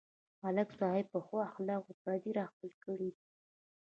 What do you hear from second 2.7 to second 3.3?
کړي دي.